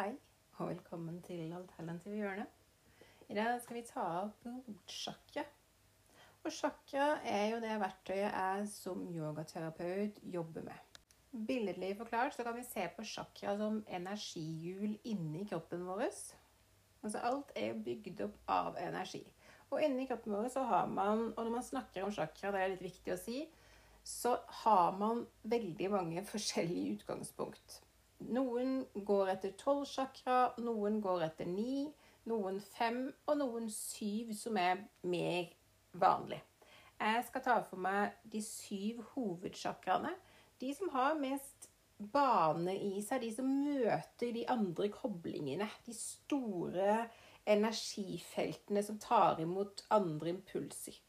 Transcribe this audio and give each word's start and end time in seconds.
Hei, 0.00 0.14
og 0.56 0.68
velkommen 0.70 1.18
til 1.20 1.50
Alternative 1.52 2.16
hjørne. 2.16 2.46
I 3.28 3.34
dag 3.36 3.58
skal 3.60 3.76
vi 3.76 3.82
ta 3.84 4.04
opp 4.22 4.46
rotsjakra. 4.46 5.42
Og 6.40 6.54
sjakra 6.56 7.08
er 7.28 7.50
jo 7.50 7.58
det 7.60 7.74
verktøyet 7.82 8.22
jeg 8.30 8.70
som 8.72 9.02
yogaterapeut 9.12 10.22
jobber 10.36 10.64
med. 10.70 11.02
Billedlig 11.50 11.90
forklart 11.98 12.32
så 12.32 12.46
kan 12.46 12.56
vi 12.56 12.64
se 12.64 12.86
på 12.96 13.04
sjakra 13.04 13.58
som 13.60 13.82
energihjul 13.98 14.96
inni 15.04 15.44
kroppen 15.50 15.84
vår. 15.90 16.06
Altså 17.02 17.20
alt 17.20 17.52
er 17.52 17.76
bygd 17.84 18.24
opp 18.30 18.40
av 18.56 18.80
energi. 18.80 19.26
Og 19.68 19.84
inni 19.84 20.08
kroppen 20.08 20.38
vår 20.38 20.48
så 20.56 20.64
har 20.70 20.88
man, 20.88 21.26
og 21.34 21.44
når 21.44 21.52
man 21.58 21.68
snakker 21.68 22.08
om 22.08 22.16
sjakra, 22.16 22.56
det 22.56 22.64
er 22.64 22.72
litt 22.72 22.88
viktig 22.88 23.18
å 23.18 23.20
si, 23.20 23.44
så 24.00 24.38
har 24.64 24.96
man 24.96 25.26
veldig 25.44 25.92
mange 25.92 26.24
forskjellige 26.32 26.96
utgangspunkt. 26.96 27.82
Noen 28.28 28.84
går 28.94 29.32
etter 29.32 29.54
tolv 29.58 29.86
chakra, 29.88 30.52
noen 30.60 31.00
går 31.00 31.24
etter 31.30 31.48
ni, 31.48 31.88
noen 32.28 32.60
fem 32.60 33.06
og 33.26 33.38
noen 33.40 33.70
syv, 33.72 34.34
som 34.36 34.58
er 34.60 34.84
mer 35.08 35.48
vanlig. 35.96 36.42
Jeg 37.00 37.24
skal 37.30 37.44
ta 37.46 37.56
for 37.64 37.80
meg 37.80 38.18
de 38.28 38.42
syv 38.44 39.00
hovedchakraene. 39.14 40.12
De 40.60 40.74
som 40.76 40.92
har 40.92 41.16
mest 41.16 41.70
bane 42.12 42.74
i 42.76 43.00
seg, 43.04 43.24
de 43.24 43.32
som 43.32 43.48
møter 43.48 44.34
de 44.36 44.44
andre 44.52 44.90
koblingene. 44.92 45.68
De 45.86 45.96
store 45.96 47.06
energifeltene 47.48 48.82
som 48.84 49.00
tar 49.00 49.40
imot 49.40 49.86
andre 49.96 50.34
impulser. 50.34 51.00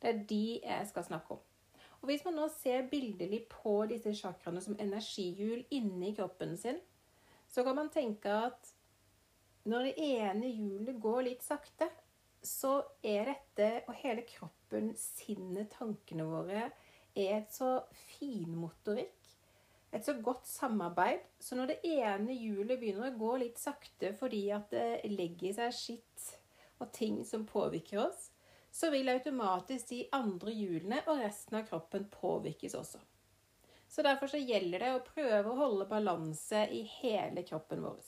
Det 0.00 0.12
er 0.12 0.26
de 0.30 0.44
jeg 0.62 0.86
skal 0.88 1.06
snakke 1.10 1.34
om. 1.34 1.42
Og 2.00 2.08
Hvis 2.08 2.24
man 2.24 2.38
nå 2.40 2.48
ser 2.48 2.88
bildelig 2.88 3.42
på 3.52 3.74
disse 3.90 4.14
chakraene 4.16 4.62
som 4.64 4.76
energihjul 4.80 5.66
inni 5.70 6.14
kroppen 6.16 6.56
sin, 6.56 6.78
så 7.50 7.64
kan 7.66 7.76
man 7.76 7.90
tenke 7.92 8.32
at 8.32 8.70
når 9.68 9.90
det 9.90 9.94
ene 10.06 10.48
hjulet 10.48 11.00
går 11.02 11.26
litt 11.26 11.44
sakte, 11.44 11.90
så 12.40 12.78
er 13.04 13.28
dette 13.28 13.68
og 13.90 13.98
hele 14.00 14.24
kroppen, 14.24 14.94
sinnet, 14.96 15.74
tankene 15.76 16.24
våre, 16.24 16.70
er 17.12 17.34
et 17.36 17.52
så 17.52 17.82
finmotorikk, 18.14 19.28
et 19.92 20.06
så 20.06 20.14
godt 20.24 20.48
samarbeid. 20.48 21.26
Så 21.42 21.58
når 21.58 21.74
det 21.74 21.78
ene 21.90 22.36
hjulet 22.38 22.78
begynner 22.80 23.10
å 23.10 23.18
gå 23.20 23.34
litt 23.42 23.60
sakte 23.60 24.14
fordi 24.16 24.46
at 24.56 24.70
det 24.72 25.10
legger 25.10 25.58
seg 25.58 25.76
skitt 25.76 26.28
og 26.80 26.88
ting 26.96 27.20
som 27.28 27.44
påvirker 27.44 28.06
oss, 28.06 28.29
så 28.70 28.90
vil 28.90 29.08
automatisk 29.08 29.88
de 29.90 30.04
andre 30.14 30.54
hjulene 30.54 31.02
og 31.06 31.20
resten 31.24 31.58
av 31.58 31.66
kroppen 31.68 32.06
påvirkes 32.12 32.76
også. 32.78 33.00
Så 33.90 34.02
derfor 34.06 34.30
så 34.30 34.38
gjelder 34.38 34.84
det 34.84 34.90
å 34.94 35.02
prøve 35.02 35.50
å 35.50 35.58
holde 35.58 35.88
balanse 35.90 36.62
i 36.70 36.84
hele 37.00 37.42
kroppen 37.42 37.82
vår. 37.82 38.00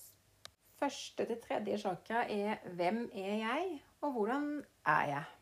Første 0.78 1.26
til 1.26 1.38
tredje 1.42 1.78
chakra 1.78 2.24
er 2.30 2.58
'Hvem 2.64 3.10
er 3.14 3.36
jeg?' 3.42 3.82
og 4.02 4.12
'Hvordan 4.14 4.64
er 4.86 5.06
jeg?' 5.06 5.38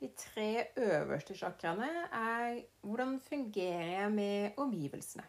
De 0.00 0.08
tre 0.16 0.66
øverste 0.76 1.34
chakraene 1.34 2.08
er 2.12 2.62
'Hvordan 2.82 3.20
fungerer 3.20 4.00
jeg 4.00 4.12
med 4.12 4.50
omgivelsene?' 4.56 5.28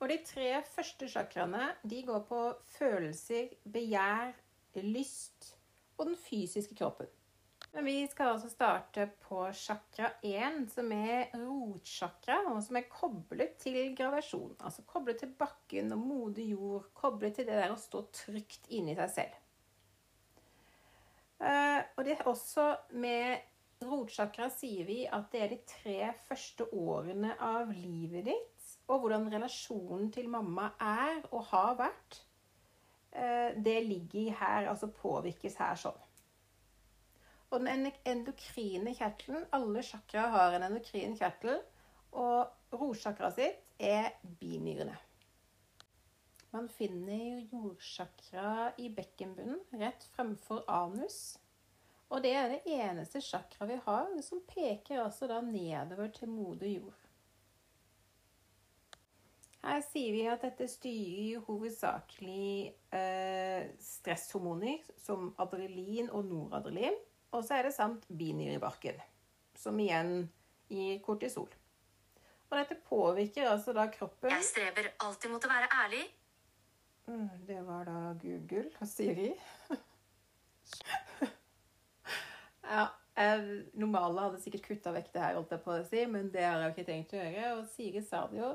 Og 0.00 0.08
de 0.08 0.18
tre 0.26 0.62
første 0.66 1.08
chakraene 1.08 1.74
går 2.06 2.22
på 2.28 2.54
følelser, 2.66 3.48
begjær, 3.72 4.32
lyst 4.74 5.58
og 6.02 6.10
den 6.10 6.18
fysiske 6.18 6.74
kroppen. 6.78 7.10
Men 7.72 7.86
vi 7.88 8.06
skal 8.10 8.34
altså 8.34 8.50
starte 8.52 9.06
på 9.24 9.46
chakra 9.56 10.10
1, 10.26 10.66
som 10.74 10.90
er 10.92 11.30
rotsjakra, 11.40 12.42
og 12.50 12.58
som 12.66 12.76
er 12.76 12.90
koblet 12.90 13.54
til 13.62 13.94
gravasjon. 13.96 14.58
Altså 14.60 14.84
koblet 14.88 15.22
til 15.22 15.32
bakken 15.38 15.94
og 15.94 16.02
modig 16.02 16.50
jord, 16.50 16.90
koblet 16.98 17.38
til 17.38 17.48
det 17.48 17.56
der 17.56 17.72
å 17.72 17.78
stå 17.80 18.02
trygt 18.12 18.68
inni 18.68 18.96
seg 18.98 19.14
selv. 19.14 19.38
Uh, 21.42 21.80
og 21.96 22.04
det 22.06 22.18
er 22.18 22.28
også 22.30 22.66
med 23.02 23.86
rotsjakra 23.88 24.50
sier 24.52 24.84
vi 24.86 25.00
at 25.10 25.32
det 25.32 25.40
er 25.42 25.54
de 25.54 25.58
tre 25.66 26.12
første 26.28 26.68
årene 26.76 27.32
av 27.42 27.72
livet 27.72 28.28
ditt, 28.28 28.68
og 28.92 29.00
hvordan 29.02 29.30
relasjonen 29.32 30.12
til 30.12 30.28
mamma 30.30 30.68
er 30.78 31.24
og 31.32 31.48
har 31.48 31.80
vært 31.80 32.20
Eh, 32.20 32.31
det 33.12 33.76
ligger 33.84 34.32
her, 34.40 34.70
altså 34.70 34.88
påvirkes 34.88 35.58
her 35.60 35.76
sånn. 35.76 35.98
Og 37.52 37.60
den 37.60 37.90
endokrine 38.08 38.94
kjertelen 38.96 39.44
Alle 39.52 39.82
chakra 39.84 40.28
har 40.32 40.56
en 40.56 40.64
endokrin 40.70 41.16
kjertel, 41.18 41.58
og 42.16 42.76
rotsjakra 42.76 43.28
sitt 43.32 43.60
er 43.80 44.14
binyrene. 44.40 44.96
Man 46.52 46.68
finner 46.68 47.46
jordsjakra 47.48 48.72
i 48.80 48.90
bekkenbunnen 48.92 49.62
rett 49.80 50.04
fremfor 50.12 50.64
anus. 50.68 51.38
Og 52.12 52.20
det 52.24 52.34
er 52.36 52.50
det 52.52 52.74
eneste 52.74 53.22
sjakra 53.24 53.68
vi 53.70 53.78
har 53.86 54.10
som 54.24 54.42
peker 54.44 55.00
altså 55.00 55.28
da 55.30 55.40
nedover 55.40 56.12
til 56.12 56.28
moder 56.28 56.68
jord. 56.68 56.98
Her 59.62 59.82
sier 59.86 60.10
vi 60.10 60.22
at 60.26 60.42
dette 60.42 60.66
styrer 60.66 61.42
hovedsakelig 61.46 62.72
eh, 62.98 63.68
stresshormoner 63.78 64.82
som 64.98 65.28
adrenalin 65.42 66.10
og 66.10 66.26
noradrenalin. 66.26 66.98
Og 67.32 67.44
så 67.46 67.56
er 67.56 67.68
det 67.68 67.76
samt 67.76 68.08
binyrebarken, 68.10 68.98
som 69.56 69.78
igjen 69.80 70.26
gir 70.68 70.98
kortisol. 71.04 71.48
Og 72.50 72.58
dette 72.58 72.76
påvirker 72.84 73.48
altså 73.48 73.72
da 73.72 73.86
kroppen 73.88 74.34
Jeg 74.34 74.44
strever 74.44 74.90
alltid 75.00 75.32
mot 75.32 75.46
å 75.46 75.52
være 75.52 75.70
ærlig. 75.84 76.02
Mm, 77.06 77.30
det 77.46 77.60
var 77.64 77.86
da 77.88 78.00
Google 78.20 78.66
og 78.82 78.90
Siri. 78.90 79.30
ja, 82.74 82.84
jeg, 83.16 83.62
normale 83.72 84.26
hadde 84.26 84.42
sikkert 84.42 84.66
kutta 84.66 84.92
vekk 84.98 85.08
det 85.14 85.24
her, 85.24 85.38
holdt 85.38 85.54
jeg 85.54 85.64
på 85.64 85.72
å 85.78 85.86
si, 85.88 86.04
men 86.10 86.28
det 86.34 86.44
har 86.44 86.58
jeg 86.58 86.68
jo 86.68 86.74
ikke 86.76 86.90
tenkt 86.90 87.16
å 87.16 87.22
gjøre. 87.22 87.54
Og 87.56 87.64
Siri 87.72 88.04
sa 88.04 88.26
det 88.28 88.42
jo. 88.42 88.52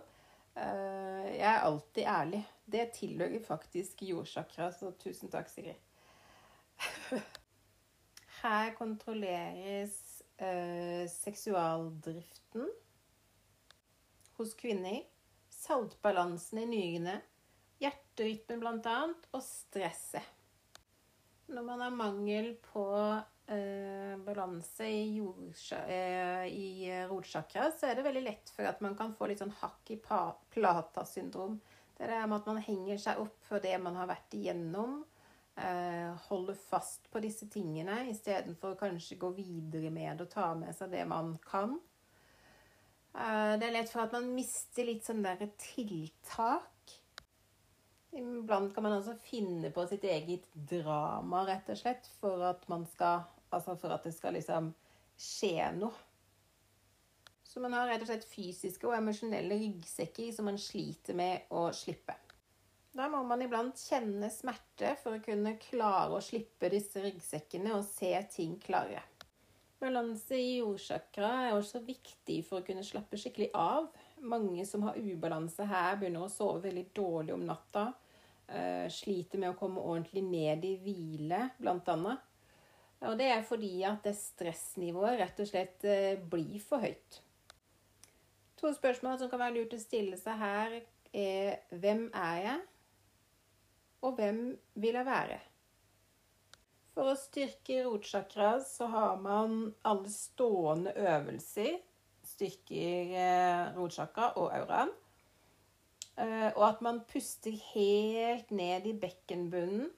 Eh, 0.58 1.28
jeg 1.38 1.50
er 1.54 1.66
alltid 1.66 2.04
ærlig. 2.04 2.42
Det 2.66 2.90
tilhører 2.96 3.44
faktisk 3.46 4.02
jordsjakra, 4.02 4.72
så 4.74 4.92
tusen 5.00 5.30
takk, 5.32 5.50
Sigrid. 5.52 5.78
Her 8.42 8.74
kontrolleres 8.78 9.96
uh, 10.42 11.06
seksualdriften 11.10 12.68
hos 14.38 14.54
kvinner, 14.60 15.00
saltbalansen 15.50 16.62
i 16.62 16.68
nyrene, 16.70 17.16
hjerterytmen 17.82 18.62
bl.a. 18.62 18.98
og 19.34 19.42
stresset. 19.42 20.36
Når 21.48 21.66
man 21.66 21.82
har 21.82 21.96
mangel 21.96 22.52
på 22.68 22.86
eh, 23.48 24.14
balanse 24.26 24.88
i, 24.88 25.18
eh, 25.88 26.46
i 26.48 26.90
eh, 26.90 27.08
rotsjakra, 27.10 27.72
så 27.72 27.90
er 27.90 27.98
det 27.98 28.06
veldig 28.08 28.24
lett 28.26 28.54
for 28.56 28.68
at 28.68 28.82
man 28.84 28.96
kan 29.00 29.16
få 29.16 29.30
litt 29.30 29.44
sånn 29.44 29.56
hakk 29.62 29.92
i 29.96 30.00
plata-syndrom. 30.00 31.60
Det 31.98 32.10
er 32.12 32.28
med 32.28 32.42
at 32.42 32.50
man 32.50 32.62
henger 32.62 33.00
seg 33.02 33.22
opp 33.24 33.40
for 33.48 33.64
det 33.64 33.74
man 33.82 33.96
har 33.98 34.10
vært 34.10 34.36
igjennom. 34.38 35.00
Eh, 35.58 36.10
holder 36.28 36.58
fast 36.68 37.08
på 37.10 37.22
disse 37.24 37.48
tingene 37.50 38.04
istedenfor 38.12 38.76
kanskje 38.78 39.18
gå 39.18 39.32
videre 39.40 39.90
med 39.90 40.22
og 40.22 40.30
ta 40.30 40.52
med 40.54 40.76
seg 40.78 40.92
det 40.94 41.06
man 41.10 41.34
kan. 41.42 41.80
Eh, 43.18 43.54
det 43.58 43.66
er 43.66 43.74
lett 43.80 43.90
for 43.90 44.04
at 44.04 44.14
man 44.14 44.30
mister 44.36 44.86
litt 44.86 45.08
sånn 45.08 45.24
der 45.26 45.48
tiltak. 45.58 46.94
Iblant 48.18 48.76
kan 48.76 48.86
man 48.86 49.00
også 49.00 49.18
finne 49.26 49.72
på 49.74 49.88
sitt 49.90 50.06
eget 50.06 50.46
drama, 50.54 51.42
rett 51.50 51.74
og 51.74 51.82
slett, 51.82 52.06
for 52.22 52.46
at 52.46 52.64
man 52.70 52.86
skal 52.94 53.26
Altså 53.56 53.78
for 53.80 53.96
at 53.96 54.06
det 54.08 54.14
skal 54.16 54.36
liksom 54.38 54.74
skje 55.18 55.72
noe. 55.78 56.06
Så 57.48 57.62
man 57.64 57.74
har 57.74 57.88
rett 57.90 58.04
og 58.04 58.10
slett 58.10 58.28
fysiske 58.28 58.86
og 58.90 58.98
emosjonelle 58.98 59.56
ryggsekker 59.58 60.34
som 60.36 60.50
man 60.50 60.60
sliter 60.62 61.16
med 61.18 61.48
å 61.56 61.70
slippe. 61.74 62.14
Da 62.98 63.08
må 63.10 63.22
man 63.26 63.42
iblant 63.46 63.78
kjenne 63.78 64.30
smerte 64.34 64.96
for 65.02 65.18
å 65.18 65.24
kunne 65.24 65.56
klare 65.62 66.18
å 66.18 66.24
slippe 66.24 66.70
disse 66.74 67.02
ryggsekkene 67.04 67.76
og 67.78 67.86
se 67.88 68.12
ting 68.34 68.58
klarere. 68.62 69.04
Balanse 69.78 70.38
i 70.42 70.56
jordsjakra 70.58 71.30
er 71.48 71.56
også 71.56 71.84
viktig 71.86 72.40
for 72.48 72.60
å 72.60 72.66
kunne 72.66 72.86
slappe 72.86 73.20
skikkelig 73.22 73.52
av. 73.54 73.92
Mange 74.26 74.66
som 74.66 74.88
har 74.88 74.98
ubalanse 74.98 75.68
her, 75.70 76.00
begynner 76.00 76.26
å 76.26 76.32
sove 76.34 76.64
veldig 76.64 76.88
dårlig 76.98 77.36
om 77.36 77.46
natta. 77.46 77.92
Uh, 78.48 78.88
sliter 78.90 79.38
med 79.38 79.52
å 79.52 79.60
komme 79.60 79.84
ordentlig 79.84 80.24
ned 80.26 80.66
i 80.66 80.74
hvile, 80.82 81.44
blant 81.62 81.90
annet. 81.94 82.26
Og 83.06 83.18
det 83.20 83.28
er 83.30 83.44
fordi 83.46 83.84
at 83.86 84.06
det 84.06 84.16
stressnivået 84.18 85.20
rett 85.20 85.42
og 85.44 85.50
slett 85.50 85.86
eh, 85.86 86.18
blir 86.18 86.58
for 86.64 86.82
høyt. 86.82 87.20
To 88.58 88.72
spørsmål 88.74 89.20
som 89.20 89.30
kan 89.30 89.44
være 89.44 89.60
lurt 89.60 89.76
å 89.78 89.82
stille 89.82 90.18
seg 90.18 90.40
her, 90.42 90.80
er 91.14 91.60
hvem 91.78 92.08
er 92.16 92.40
jeg? 92.42 92.64
Og 94.08 94.18
hvem 94.18 94.42
vil 94.82 94.98
jeg 94.98 95.06
være? 95.08 95.38
For 96.98 97.12
å 97.12 97.20
styrke 97.20 97.84
rotsjakra 97.86 98.56
så 98.66 98.88
har 98.90 99.20
man 99.22 99.60
alle 99.86 100.10
stående 100.10 100.96
øvelser. 100.98 101.76
Styrker 102.26 103.14
eh, 103.14 103.76
rotsjakra 103.78 104.32
og 104.42 104.50
auraen. 104.58 104.90
Eh, 106.18 106.50
og 106.56 106.64
at 106.72 106.82
man 106.82 107.04
puster 107.06 107.54
helt 107.76 108.50
ned 108.50 108.90
i 108.90 108.96
bekkenbunnen. 108.98 109.92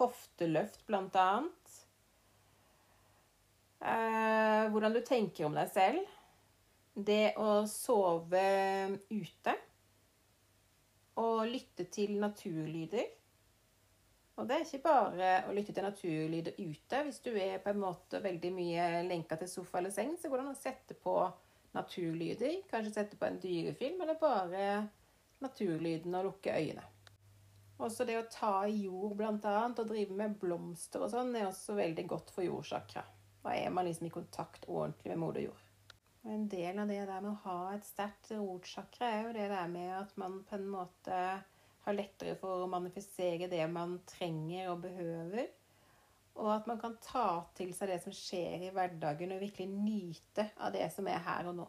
Hofteløft, 0.00 0.80
blant 0.88 1.16
annet. 1.20 1.76
Eh, 3.82 4.68
hvordan 4.70 4.94
du 4.94 5.00
tenker 5.02 5.48
om 5.48 5.56
deg 5.58 5.70
selv. 5.74 6.18
Det 6.94 7.34
å 7.40 7.64
sove 7.66 8.44
ute. 9.10 9.56
Og 11.18 11.42
lytte 11.50 11.88
til 11.92 12.14
naturlyder. 12.22 13.10
Og 14.40 14.48
det 14.48 14.56
er 14.56 14.64
ikke 14.64 14.86
bare 14.86 15.32
å 15.48 15.54
lytte 15.54 15.74
til 15.76 15.84
naturlyder 15.84 16.56
ute. 16.56 17.02
Hvis 17.04 17.20
du 17.24 17.32
er 17.34 17.58
på 17.62 17.72
en 17.72 17.82
måte 17.82 18.22
veldig 18.22 18.52
mye 18.54 18.86
lenka 19.04 19.36
til 19.40 19.50
sofa 19.50 19.80
eller 19.80 19.92
seng, 19.92 20.14
så 20.16 20.30
går 20.30 20.40
det 20.40 20.46
an 20.46 20.54
å 20.54 20.62
sette 20.62 20.96
på 20.96 21.16
naturlyder. 21.76 22.62
Kanskje 22.70 22.94
sette 22.94 23.18
på 23.20 23.28
en 23.28 23.40
dyrefilm, 23.42 24.00
eller 24.00 24.20
bare 24.20 24.66
naturlyden 25.42 26.16
og 26.16 26.30
lukke 26.30 26.54
øynene. 26.54 26.86
Også 27.82 28.06
det 28.06 28.14
å 28.20 28.28
ta 28.30 28.54
i 28.70 28.84
jord, 28.84 29.16
blant 29.18 29.44
annet, 29.48 29.80
og 29.82 29.90
drive 29.90 30.14
med 30.16 30.36
blomster 30.38 31.02
og 31.02 31.10
sånn, 31.12 31.34
er 31.34 31.48
også 31.48 31.74
veldig 31.76 32.06
godt 32.08 32.30
for 32.30 32.46
jordsakra. 32.46 33.02
Da 33.42 33.54
er 33.58 33.70
man 33.74 33.88
liksom 33.88 34.06
i 34.06 34.14
kontakt 34.14 34.68
ordentlig 34.68 35.12
med 35.12 35.22
moder 35.22 35.46
jord. 35.48 35.62
Og 36.22 36.30
en 36.30 36.44
del 36.50 36.78
av 36.78 36.90
det 36.90 37.00
der 37.08 37.22
med 37.24 37.32
å 37.32 37.40
ha 37.48 37.72
et 37.74 37.86
sterkt 37.86 38.30
rotsjakra 38.36 39.08
er 39.08 39.24
jo 39.26 39.32
det 39.34 39.48
der 39.50 39.72
med 39.72 39.90
at 39.96 40.14
man 40.20 40.38
på 40.46 40.54
en 40.54 40.68
måte 40.70 41.18
har 41.82 41.96
lettere 41.96 42.36
for 42.38 42.62
å 42.62 42.70
manifestere 42.70 43.50
det 43.50 43.64
man 43.70 43.98
trenger 44.06 44.70
og 44.70 44.84
behøver. 44.84 45.50
Og 46.38 46.48
at 46.54 46.68
man 46.70 46.78
kan 46.80 46.94
ta 47.02 47.42
til 47.58 47.74
seg 47.76 47.90
det 47.90 47.98
som 48.04 48.14
skjer 48.14 48.68
i 48.68 48.72
hverdagen, 48.72 49.34
og 49.34 49.42
virkelig 49.42 49.68
nyte 49.68 50.46
av 50.62 50.72
det 50.72 50.86
som 50.94 51.10
er 51.10 51.24
her 51.26 51.50
og 51.50 51.58
nå. 51.58 51.66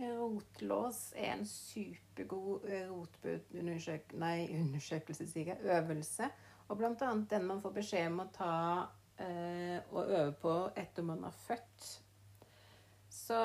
Rotlås 0.00 1.10
er 1.18 1.34
en 1.34 1.44
supergod 1.46 2.64
rotbudundersøk... 2.88 4.14
Nei, 4.22 4.48
undersøkelse, 4.56 5.26
sier 5.28 5.52
jeg. 5.52 5.60
Øvelse. 5.76 6.30
Og 6.70 6.82
annet 6.86 7.28
den 7.30 7.46
man 7.46 7.60
får 7.60 7.76
beskjed 7.76 8.08
om 8.08 8.22
å 8.24 8.30
ta 8.32 8.54
eh, 9.24 9.78
og 9.92 10.08
øve 10.08 10.34
på 10.42 10.54
etter 10.80 11.06
man 11.06 11.24
har 11.26 11.36
født. 11.46 11.88
Så 13.10 13.40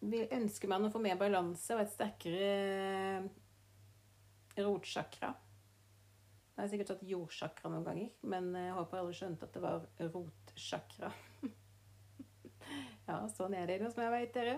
vi 0.00 0.22
ønsker 0.34 0.70
man 0.70 0.86
å 0.86 0.92
få 0.92 1.00
mer 1.02 1.18
balanse 1.20 1.74
og 1.74 1.82
et 1.82 1.92
sterkere 1.92 3.28
rotsjakra. 4.58 5.34
Jeg 6.58 6.64
har 6.64 6.70
sikkert 6.72 6.90
tatt 6.90 7.06
jordsjakra 7.06 7.70
noen 7.70 7.86
ganger, 7.86 8.10
men 8.26 8.50
jeg 8.58 8.74
håper 8.74 8.98
alle 8.98 9.14
skjønte 9.14 9.46
at 9.46 9.54
det 9.54 9.62
var 9.62 9.84
rotsjakra. 10.14 11.12
ja, 13.08 13.20
sånn 13.36 13.54
er 13.54 13.70
det 13.70 13.92
som 13.92 14.02
jeg 14.02 14.14
vet, 14.16 14.32
dere. 14.34 14.56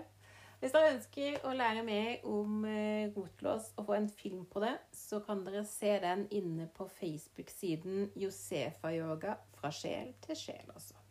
Hvis 0.61 0.75
dere 0.75 0.91
ønsker 0.93 1.39
å 1.49 1.51
lære 1.57 1.81
mer 1.81 2.25
om 2.29 2.61
rotlås 3.15 3.71
og 3.81 3.87
få 3.87 3.95
en 3.97 4.09
film 4.13 4.43
på 4.45 4.61
det, 4.61 4.75
så 4.93 5.17
kan 5.25 5.41
dere 5.41 5.63
se 5.65 5.95
den 6.03 6.27
inne 6.29 6.67
på 6.75 6.85
Facebook-siden 6.99 8.11
Josefa 8.21 8.93
Yoga 8.93 9.39
fra 9.57 9.73
sjel 9.73 10.13
til 10.21 10.37
sjel, 10.37 10.67
altså. 10.69 11.01